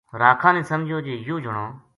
راکھاں 0.21 0.53
نے 0.55 0.61
سمجھیو 0.69 0.97
جے 1.05 1.13
یوہ 1.25 1.39
جنو 1.43 1.65